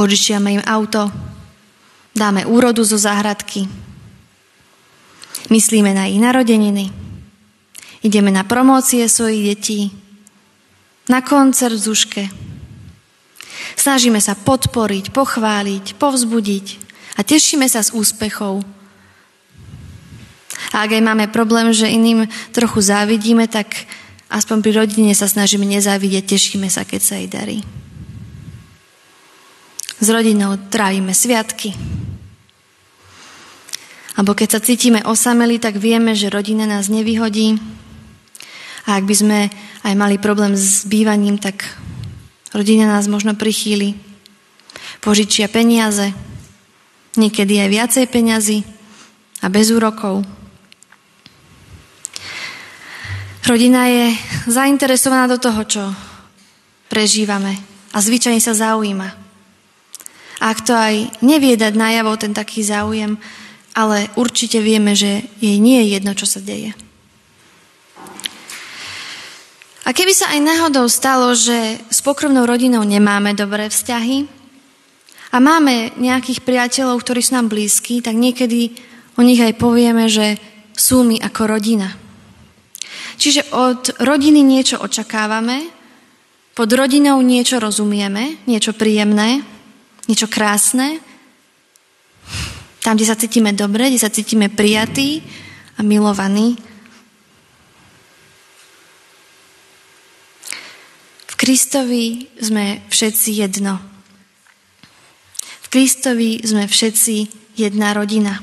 požičiame 0.00 0.56
im 0.56 0.64
auto, 0.64 1.12
dáme 2.16 2.48
úrodu 2.48 2.80
zo 2.88 2.96
záhradky, 2.96 3.68
myslíme 5.48 5.96
na 5.96 6.04
ich 6.10 6.20
narodeniny, 6.20 6.92
ideme 8.04 8.28
na 8.28 8.44
promócie 8.44 9.08
svojich 9.08 9.42
detí, 9.56 9.80
na 11.08 11.24
koncert 11.24 11.74
v 11.74 11.84
Zuške. 11.90 12.24
Snažíme 13.74 14.20
sa 14.20 14.36
podporiť, 14.36 15.10
pochváliť, 15.10 15.96
povzbudiť 15.96 16.66
a 17.16 17.20
tešíme 17.24 17.66
sa 17.66 17.80
z 17.80 17.96
úspechov. 17.96 18.62
A 20.70 20.86
ak 20.86 20.90
aj 20.94 21.02
máme 21.02 21.26
problém, 21.32 21.74
že 21.74 21.90
iným 21.90 22.30
trochu 22.54 22.78
závidíme, 22.84 23.50
tak 23.50 23.88
aspoň 24.30 24.56
pri 24.62 24.72
rodine 24.84 25.12
sa 25.16 25.26
snažíme 25.26 25.66
nezávidieť, 25.66 26.36
tešíme 26.36 26.70
sa, 26.70 26.86
keď 26.86 27.00
sa 27.02 27.14
jej 27.18 27.26
darí. 27.26 27.58
S 30.00 30.06
rodinou 30.08 30.56
trávime 30.70 31.12
sviatky. 31.12 31.74
Alebo 34.20 34.36
keď 34.36 34.48
sa 34.52 34.60
cítime 34.60 35.00
osameli, 35.00 35.56
tak 35.56 35.80
vieme, 35.80 36.12
že 36.12 36.28
rodina 36.28 36.68
nás 36.68 36.92
nevyhodí. 36.92 37.56
A 38.84 39.00
ak 39.00 39.08
by 39.08 39.14
sme 39.16 39.38
aj 39.80 39.94
mali 39.96 40.20
problém 40.20 40.52
s 40.52 40.84
bývaním, 40.84 41.40
tak 41.40 41.64
rodina 42.52 42.84
nás 42.84 43.08
možno 43.08 43.32
prichýli. 43.32 43.96
Požičia 45.00 45.48
peniaze, 45.48 46.12
niekedy 47.16 47.64
aj 47.64 47.68
viacej 47.72 48.04
peňazí 48.12 48.60
a 49.40 49.48
bez 49.48 49.72
úrokov. 49.72 50.20
Rodina 53.48 53.88
je 53.88 54.12
zainteresovaná 54.52 55.32
do 55.32 55.40
toho, 55.40 55.64
čo 55.64 55.84
prežívame 56.92 57.56
a 57.96 58.04
zvyčajne 58.04 58.36
sa 58.36 58.52
zaujíma. 58.52 59.08
A 60.40 60.52
ak 60.52 60.60
to 60.60 60.76
aj 60.76 61.08
nevie 61.24 61.56
dať 61.56 61.72
najavo 61.72 62.20
ten 62.20 62.36
taký 62.36 62.60
záujem, 62.60 63.16
ale 63.74 64.10
určite 64.18 64.58
vieme, 64.58 64.98
že 64.98 65.24
jej 65.38 65.58
nie 65.62 65.82
je 65.84 65.86
jedno, 65.98 66.12
čo 66.14 66.26
sa 66.26 66.42
deje. 66.42 66.74
A 69.86 69.90
keby 69.90 70.12
sa 70.14 70.30
aj 70.30 70.40
náhodou 70.44 70.86
stalo, 70.86 71.34
že 71.34 71.82
s 71.90 71.98
pokrvnou 72.04 72.46
rodinou 72.46 72.86
nemáme 72.86 73.34
dobré 73.34 73.66
vzťahy 73.66 74.28
a 75.34 75.36
máme 75.42 75.98
nejakých 75.98 76.46
priateľov, 76.46 77.02
ktorí 77.02 77.20
sú 77.22 77.34
nám 77.34 77.50
blízki, 77.50 77.98
tak 77.98 78.14
niekedy 78.14 78.70
o 79.18 79.22
nich 79.26 79.42
aj 79.42 79.58
povieme, 79.58 80.06
že 80.06 80.38
sú 80.78 81.02
mi 81.02 81.18
ako 81.18 81.42
rodina. 81.50 81.90
Čiže 83.20 83.52
od 83.52 84.00
rodiny 84.00 84.40
niečo 84.40 84.78
očakávame, 84.78 85.68
pod 86.54 86.70
rodinou 86.72 87.20
niečo 87.20 87.58
rozumieme, 87.58 88.40
niečo 88.46 88.72
príjemné, 88.72 89.42
niečo 90.08 90.30
krásne, 90.30 91.02
tam, 92.80 92.96
kde 92.96 93.06
sa 93.08 93.16
cítime 93.16 93.52
dobre, 93.52 93.92
kde 93.92 94.00
sa 94.00 94.12
cítime 94.12 94.48
prijatí 94.48 95.20
a 95.76 95.84
milovaní. 95.84 96.56
V 101.28 101.34
Kristovi 101.36 102.28
sme 102.40 102.84
všetci 102.88 103.30
jedno. 103.36 103.76
V 105.60 105.66
Kristovi 105.68 106.40
sme 106.40 106.64
všetci 106.64 107.16
jedna 107.60 107.92
rodina. 107.92 108.40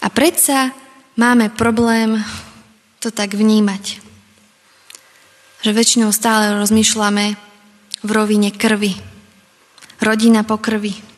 A 0.00 0.06
predsa 0.08 0.72
máme 1.18 1.50
problém 1.52 2.16
to 3.02 3.10
tak 3.10 3.34
vnímať. 3.34 4.00
Že 5.60 5.70
väčšinou 5.76 6.10
stále 6.14 6.56
rozmýšľame 6.56 7.36
v 8.00 8.10
rovine 8.10 8.48
krvi 8.54 9.10
rodina 10.00 10.42
po 10.42 10.56
krvi. 10.56 11.09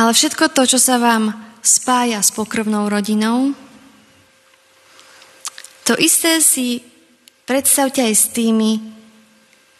Ale 0.00 0.16
všetko 0.16 0.56
to, 0.56 0.64
čo 0.64 0.80
sa 0.80 0.96
vám 0.96 1.36
spája 1.60 2.24
s 2.24 2.32
pokrvnou 2.32 2.88
rodinou, 2.88 3.52
to 5.84 5.92
isté 6.00 6.40
si 6.40 6.80
predstavte 7.44 8.00
aj 8.00 8.14
s 8.16 8.32
tými, 8.32 8.80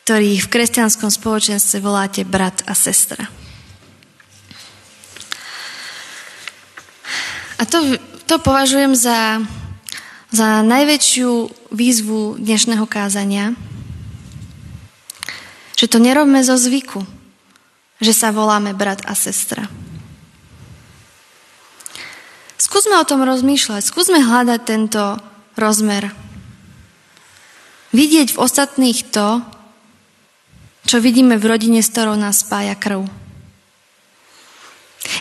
ktorých 0.05 0.45
v 0.45 0.53
kresťanskom 0.53 1.09
spoločenstve 1.09 1.81
voláte 1.81 2.21
brat 2.29 2.61
a 2.69 2.77
sestra. 2.77 3.33
A 7.57 7.65
to, 7.65 7.97
to 8.29 8.37
považujem 8.45 8.93
za, 8.93 9.41
za 10.29 10.61
najväčšiu 10.61 11.49
výzvu 11.73 12.37
dnešného 12.37 12.85
kázania, 12.85 13.57
že 15.81 15.89
to 15.89 15.97
nerobme 15.97 16.45
zo 16.45 16.61
zvyku, 16.61 17.09
že 18.05 18.13
sa 18.13 18.37
voláme 18.37 18.77
brat 18.77 19.01
a 19.09 19.17
sestra. 19.17 19.80
Skúsme 22.61 22.93
o 23.01 23.09
tom 23.09 23.25
rozmýšľať, 23.25 23.81
skúsme 23.89 24.21
hľadať 24.21 24.61
tento 24.69 25.17
rozmer. 25.57 26.13
Vidieť 27.97 28.37
v 28.37 28.41
ostatných 28.45 29.09
to, 29.09 29.41
čo 30.85 31.01
vidíme 31.01 31.41
v 31.41 31.49
rodine, 31.49 31.81
s 31.81 31.89
ktorou 31.89 32.21
nás 32.21 32.45
spája 32.45 32.77
krv. 32.77 33.09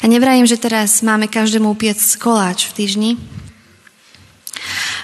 Ja 0.03 0.07
nevrajím, 0.11 0.43
že 0.51 0.59
teraz 0.59 0.99
máme 0.99 1.31
každému 1.31 1.79
piec 1.79 2.03
koláč 2.19 2.67
v 2.67 2.75
týždni, 2.83 3.11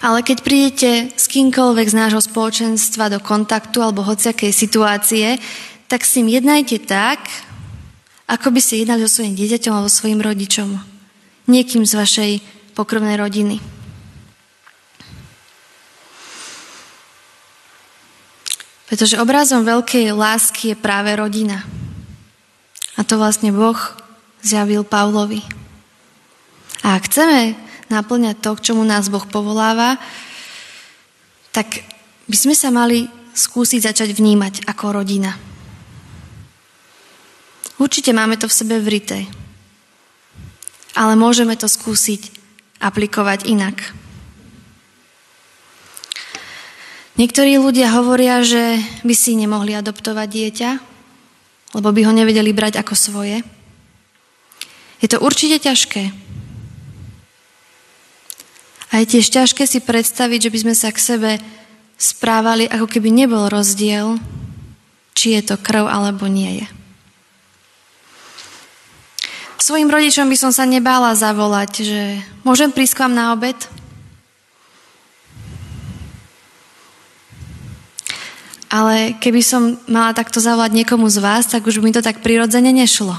ale 0.04 0.20
keď 0.20 0.38
prídete 0.44 0.92
s 1.16 1.32
kýmkoľvek 1.32 1.88
z 1.88 1.96
nášho 1.96 2.20
spoločenstva 2.20 3.16
do 3.16 3.24
kontaktu 3.24 3.80
alebo 3.80 4.04
hociakej 4.04 4.52
situácie, 4.52 5.40
tak 5.88 6.04
s 6.04 6.20
ním 6.20 6.36
jednajte 6.36 6.84
tak, 6.84 7.24
ako 8.28 8.52
by 8.52 8.60
ste 8.60 8.84
jednali 8.84 9.08
so 9.08 9.24
svojím 9.24 9.40
dieťaťom 9.40 9.72
alebo 9.72 9.88
svojim 9.88 10.20
rodičom. 10.20 10.95
Niekým 11.46 11.86
z 11.86 11.94
vašej 11.94 12.32
pokrvnej 12.74 13.16
rodiny. 13.22 13.62
Pretože 18.86 19.18
obrazom 19.18 19.66
veľkej 19.66 20.14
lásky 20.14 20.74
je 20.74 20.78
práve 20.78 21.10
rodina. 21.18 21.66
A 22.96 23.04
to 23.04 23.18
vlastne 23.18 23.50
Boh 23.52 23.78
zjavil 24.46 24.86
Pavlovi. 24.86 25.42
A 26.86 27.02
ak 27.02 27.10
chceme 27.10 27.58
naplňať 27.90 28.40
to, 28.40 28.54
k 28.56 28.64
čomu 28.72 28.86
nás 28.86 29.10
Boh 29.10 29.26
povoláva, 29.26 29.98
tak 31.50 31.82
by 32.30 32.38
sme 32.38 32.54
sa 32.54 32.70
mali 32.70 33.10
skúsiť 33.36 33.90
začať 33.90 34.10
vnímať 34.14 34.70
ako 34.70 35.02
rodina. 35.02 35.34
Určite 37.76 38.16
máme 38.16 38.40
to 38.40 38.48
v 38.48 38.58
sebe 38.58 38.80
vrité, 38.80 39.28
ale 40.96 41.14
môžeme 41.20 41.60
to 41.60 41.68
skúsiť 41.68 42.32
aplikovať 42.80 43.46
inak. 43.46 43.94
Niektorí 47.16 47.56
ľudia 47.56 47.96
hovoria, 47.96 48.44
že 48.44 48.80
by 49.08 49.16
si 49.16 49.40
nemohli 49.40 49.72
adoptovať 49.72 50.28
dieťa, 50.28 50.70
lebo 51.76 51.88
by 51.92 52.02
ho 52.08 52.12
nevedeli 52.12 52.52
brať 52.52 52.80
ako 52.80 52.96
svoje. 52.96 53.40
Je 55.00 55.08
to 55.08 55.24
určite 55.24 55.64
ťažké. 55.64 56.12
A 58.92 59.04
je 59.04 59.12
tiež 59.12 59.28
ťažké 59.28 59.64
si 59.68 59.80
predstaviť, 59.84 60.48
že 60.48 60.52
by 60.52 60.60
sme 60.64 60.76
sa 60.76 60.92
k 60.92 61.00
sebe 61.04 61.32
správali, 61.96 62.68
ako 62.68 62.88
keby 62.88 63.12
nebol 63.12 63.48
rozdiel, 63.48 64.20
či 65.16 65.40
je 65.40 65.42
to 65.44 65.56
krv 65.60 65.88
alebo 65.88 66.28
nie 66.28 66.64
je. 66.64 66.68
Svojim 69.56 69.88
rodičom 69.88 70.28
by 70.28 70.38
som 70.38 70.52
sa 70.52 70.68
nebála 70.68 71.16
zavolať, 71.16 71.72
že 71.82 72.02
môžem 72.44 72.70
prísť 72.70 73.00
k 73.00 73.02
vám 73.08 73.14
na 73.16 73.26
obed? 73.32 73.56
Ale 78.68 79.16
keby 79.24 79.40
som 79.40 79.80
mala 79.88 80.12
takto 80.12 80.44
zavolať 80.44 80.76
niekomu 80.76 81.08
z 81.08 81.24
vás, 81.24 81.48
tak 81.48 81.64
už 81.64 81.80
mi 81.80 81.96
to 81.96 82.04
tak 82.04 82.20
prirodzene 82.20 82.76
nešlo. 82.76 83.16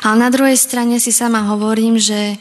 Ale 0.00 0.16
na 0.16 0.32
druhej 0.32 0.56
strane 0.56 0.96
si 0.96 1.12
sama 1.12 1.44
hovorím, 1.52 2.00
že, 2.00 2.40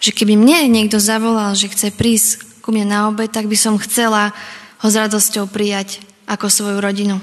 že 0.00 0.10
keby 0.16 0.40
mne 0.40 0.72
niekto 0.72 0.96
zavolal, 0.96 1.52
že 1.52 1.68
chce 1.68 1.92
prísť 1.92 2.62
ku 2.64 2.72
mne 2.72 2.88
na 2.88 2.98
obed, 3.12 3.28
tak 3.28 3.44
by 3.44 3.56
som 3.58 3.76
chcela 3.76 4.32
ho 4.80 4.88
s 4.88 4.96
radosťou 4.96 5.44
prijať 5.50 6.00
ako 6.24 6.48
svoju 6.48 6.78
rodinu. 6.80 7.20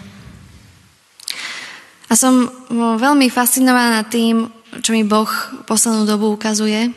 Som 2.16 2.48
veľmi 2.72 3.28
fascinovaná 3.28 4.08
tým, 4.08 4.48
čo 4.80 4.96
mi 4.96 5.04
Boh 5.04 5.28
poslednú 5.68 6.08
dobu 6.08 6.32
ukazuje, 6.32 6.96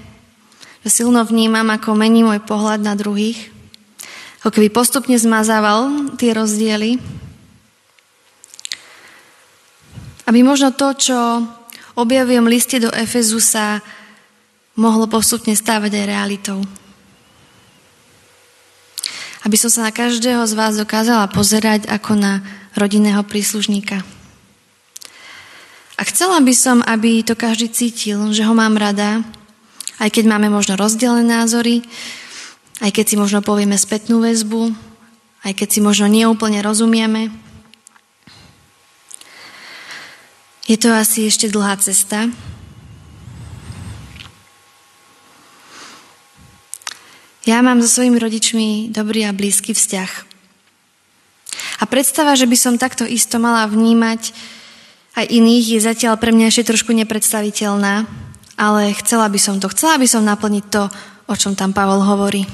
že 0.87 0.88
silno 0.94 1.26
vnímam, 1.26 1.66
ako 1.74 1.98
mení 1.98 2.22
môj 2.22 2.38
pohľad 2.46 2.87
na 2.87 2.94
druhých, 2.94 3.50
ako 4.38 4.54
keby 4.54 4.70
postupne 4.70 5.18
zmazával 5.18 6.14
tie 6.14 6.31
rozdiely. 6.38 7.02
Aby 10.31 10.46
možno 10.46 10.70
to, 10.70 10.94
čo 10.94 11.18
objavujem 11.98 12.46
liste 12.46 12.78
do 12.78 12.94
Efezu, 12.94 13.42
sa 13.42 13.83
mohlo 14.78 15.11
postupne 15.11 15.59
stávať 15.59 15.98
aj 15.98 16.04
realitou. 16.07 16.62
Aby 19.42 19.59
som 19.59 19.66
sa 19.66 19.83
na 19.83 19.90
každého 19.90 20.46
z 20.46 20.54
vás 20.54 20.78
dokázala 20.78 21.26
pozerať 21.26 21.90
ako 21.90 22.14
na 22.14 22.46
rodinného 22.78 23.26
príslušníka. 23.26 24.07
A 25.98 26.06
chcela 26.06 26.38
by 26.38 26.54
som, 26.54 26.78
aby 26.87 27.26
to 27.26 27.34
každý 27.34 27.66
cítil, 27.74 28.30
že 28.30 28.46
ho 28.46 28.54
mám 28.54 28.78
rada, 28.78 29.26
aj 29.98 30.14
keď 30.14 30.30
máme 30.30 30.46
možno 30.46 30.78
rozdelené 30.78 31.26
názory, 31.26 31.82
aj 32.78 32.94
keď 32.94 33.04
si 33.11 33.16
možno 33.18 33.42
povieme 33.42 33.74
spätnú 33.74 34.22
väzbu, 34.22 34.70
aj 35.42 35.52
keď 35.58 35.68
si 35.74 35.80
možno 35.82 36.06
neúplne 36.06 36.62
rozumieme. 36.62 37.34
Je 40.70 40.78
to 40.78 40.94
asi 40.94 41.26
ešte 41.26 41.50
dlhá 41.50 41.74
cesta. 41.82 42.30
Ja 47.42 47.58
mám 47.64 47.82
so 47.82 47.90
svojimi 47.90 48.20
rodičmi 48.22 48.68
dobrý 48.94 49.26
a 49.26 49.34
blízky 49.34 49.74
vzťah. 49.74 50.12
A 51.80 51.84
predstava, 51.90 52.38
že 52.38 52.46
by 52.46 52.54
som 52.54 52.74
takto 52.78 53.02
isto 53.02 53.42
mala 53.42 53.66
vnímať 53.66 54.30
aj 55.18 55.26
iných, 55.26 55.66
je 55.74 55.81
zatiaľ 55.83 56.14
pre 56.14 56.31
mňa 56.31 56.46
ešte 56.54 56.70
trošku 56.70 56.94
nepredstaviteľná, 56.94 58.07
ale 58.54 58.94
chcela 59.02 59.26
by 59.26 59.38
som 59.42 59.59
to. 59.59 59.66
Chcela 59.74 59.98
by 59.98 60.07
som 60.07 60.22
naplniť 60.22 60.64
to, 60.70 60.87
o 61.26 61.35
čom 61.35 61.59
tam 61.59 61.74
Pavol 61.74 62.07
hovorí. 62.07 62.46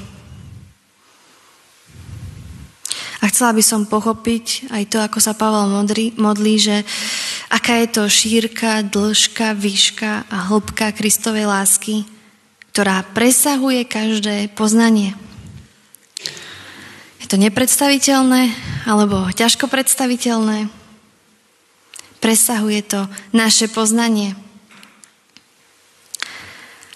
A 3.25 3.29
chcela 3.33 3.57
by 3.57 3.63
som 3.65 3.89
pochopiť 3.89 4.69
aj 4.69 4.83
to, 4.85 4.97
ako 5.01 5.17
sa 5.17 5.33
Pavel 5.33 5.65
modlí, 5.65 6.13
modlí, 6.13 6.55
že 6.61 6.85
aká 7.49 7.81
je 7.81 7.87
to 7.89 8.03
šírka, 8.05 8.85
dĺžka, 8.85 9.57
výška 9.57 10.29
a 10.29 10.37
hĺbka 10.45 10.93
Kristovej 10.93 11.49
lásky, 11.49 12.05
ktorá 12.69 13.01
presahuje 13.17 13.81
každé 13.89 14.53
poznanie. 14.53 15.17
Je 17.17 17.25
to 17.25 17.41
nepredstaviteľné 17.41 18.53
alebo 18.85 19.25
ťažko 19.33 19.73
predstaviteľné, 19.73 20.69
presahuje 22.25 22.81
to 22.81 23.05
naše 23.37 23.69
poznanie. 23.69 24.33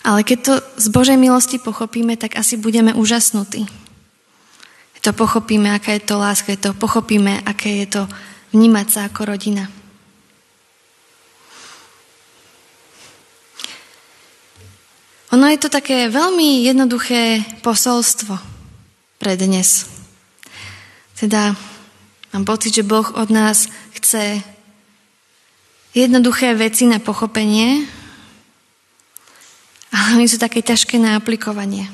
Ale 0.01 0.25
keď 0.25 0.37
to 0.41 0.53
z 0.81 0.87
Božej 0.89 1.21
milosti 1.21 1.61
pochopíme, 1.61 2.17
tak 2.17 2.33
asi 2.33 2.57
budeme 2.57 2.97
úžasnutí. 2.97 3.69
To 5.05 5.13
pochopíme, 5.13 5.69
aká 5.69 5.93
je 5.93 6.01
to 6.01 6.17
láska, 6.17 6.57
to 6.57 6.73
pochopíme, 6.73 7.45
aké 7.45 7.85
je 7.85 7.87
to 7.93 8.01
vnímať 8.57 8.87
sa 8.89 8.99
ako 9.05 9.29
rodina. 9.29 9.69
Ono 15.29 15.45
je 15.45 15.61
to 15.61 15.69
také 15.69 16.09
veľmi 16.09 16.65
jednoduché 16.65 17.45
posolstvo 17.61 18.33
pre 19.21 19.37
dnes. 19.37 19.85
Teda 21.13 21.53
mám 22.33 22.49
pocit, 22.49 22.73
že 22.73 22.81
Boh 22.81 23.05
od 23.13 23.29
nás 23.29 23.69
chce 23.93 24.41
jednoduché 25.93 26.53
veci 26.53 26.85
na 26.85 27.01
pochopenie, 27.01 27.85
ale 29.89 30.21
oni 30.21 30.27
sú 30.29 30.37
také 30.37 30.61
ťažké 30.61 31.01
na 31.01 31.17
aplikovanie. 31.17 31.89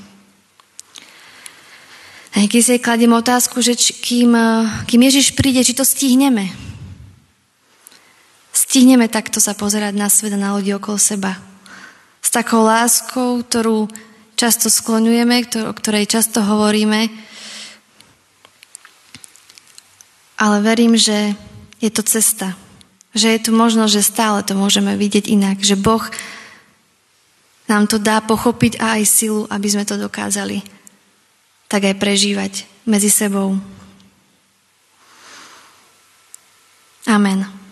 A 2.35 2.43
keď 2.43 2.61
si 2.61 2.83
kladiem 2.83 3.15
otázku, 3.15 3.63
že 3.63 3.79
či, 3.79 3.95
kým, 3.95 4.35
kým 4.83 5.01
Ježiš 5.07 5.39
príde, 5.39 5.63
či 5.63 5.71
to 5.71 5.87
stihneme. 5.87 6.51
Stihneme 8.51 9.07
takto 9.07 9.39
sa 9.39 9.55
pozerať 9.55 9.95
na 9.95 10.11
svet 10.11 10.35
a 10.35 10.39
na 10.39 10.51
ľudí 10.51 10.75
okolo 10.75 10.99
seba. 10.99 11.39
S 12.19 12.27
takou 12.27 12.67
láskou, 12.67 13.39
ktorú 13.39 13.87
často 14.35 14.67
skloňujeme, 14.67 15.47
o 15.63 15.71
ktorej 15.71 16.11
často 16.11 16.43
hovoríme. 16.43 17.07
Ale 20.35 20.57
verím, 20.59 20.99
že 20.99 21.39
je 21.79 21.87
to 21.87 22.03
cesta. 22.03 22.59
Že 23.15 23.27
je 23.31 23.39
tu 23.47 23.51
možnosť, 23.55 23.91
že 23.95 24.03
stále 24.03 24.39
to 24.43 24.53
môžeme 24.53 24.91
vidieť 24.99 25.31
inak. 25.31 25.63
Že 25.63 25.79
Boh 25.79 26.03
nám 27.65 27.87
to 27.87 27.97
dá 27.97 28.21
pochopiť 28.21 28.77
a 28.77 28.99
aj 28.99 29.03
silu, 29.07 29.47
aby 29.49 29.67
sme 29.71 29.87
to 29.87 29.97
dokázali 29.97 30.61
tak 31.65 31.81
aj 31.91 31.95
prežívať 31.97 32.53
medzi 32.85 33.09
sebou. 33.09 33.57
Amen. 37.05 37.64